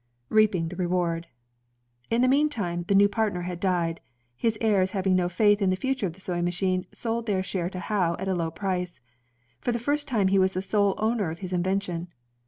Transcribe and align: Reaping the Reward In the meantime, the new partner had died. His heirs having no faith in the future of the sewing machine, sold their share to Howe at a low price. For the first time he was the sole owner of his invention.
Reaping 0.29 0.69
the 0.69 0.75
Reward 0.77 1.27
In 2.09 2.23
the 2.23 2.27
meantime, 2.27 2.85
the 2.87 2.95
new 2.95 3.07
partner 3.07 3.41
had 3.43 3.59
died. 3.59 4.01
His 4.35 4.57
heirs 4.59 4.89
having 4.97 5.15
no 5.15 5.29
faith 5.29 5.61
in 5.61 5.69
the 5.69 5.75
future 5.75 6.07
of 6.07 6.13
the 6.13 6.19
sewing 6.19 6.43
machine, 6.43 6.87
sold 6.91 7.27
their 7.27 7.43
share 7.43 7.69
to 7.69 7.79
Howe 7.79 8.15
at 8.17 8.27
a 8.27 8.33
low 8.33 8.49
price. 8.49 8.99
For 9.59 9.71
the 9.71 9.77
first 9.77 10.07
time 10.07 10.29
he 10.29 10.39
was 10.39 10.55
the 10.55 10.61
sole 10.63 10.95
owner 10.97 11.29
of 11.29 11.37
his 11.45 11.53
invention. 11.53 12.07